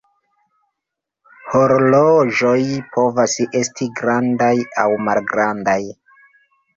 Horloĝoj 1.55 2.53
povas 2.95 3.35
esti 3.59 3.89
grandaj 3.99 4.53
aŭ 4.85 4.87
malgrandaj. 5.09 5.77